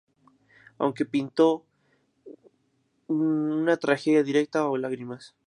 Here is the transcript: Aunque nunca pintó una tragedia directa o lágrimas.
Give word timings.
Aunque 0.79 1.03
nunca 1.03 1.11
pintó 1.11 1.65
una 3.05 3.77
tragedia 3.77 4.23
directa 4.23 4.65
o 4.67 4.75
lágrimas. 4.75 5.35